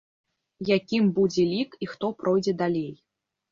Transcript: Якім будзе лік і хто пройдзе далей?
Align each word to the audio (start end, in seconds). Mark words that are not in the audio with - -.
Якім 0.77 1.11
будзе 1.19 1.45
лік 1.53 1.77
і 1.87 1.91
хто 1.93 2.11
пройдзе 2.25 2.57
далей? 2.65 2.91